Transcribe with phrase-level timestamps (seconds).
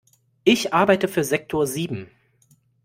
[0.45, 2.09] Ich arbeite für Sektor sieben.